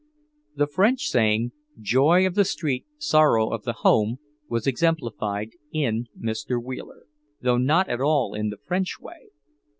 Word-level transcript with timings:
The 0.55 0.65
French 0.65 1.03
saying, 1.09 1.51
"Joy 1.79 2.25
of 2.25 2.33
the 2.33 2.43
street, 2.43 2.87
sorrow 2.97 3.49
of 3.51 3.65
the 3.65 3.73
home," 3.85 4.17
was 4.49 4.65
exemplified 4.65 5.51
in 5.71 6.07
Mr. 6.19 6.59
Wheeler, 6.59 7.05
though 7.39 7.57
not 7.59 7.87
at 7.87 8.01
all 8.01 8.33
in 8.33 8.49
the 8.49 8.57
French 8.57 8.99
way. 8.99 9.27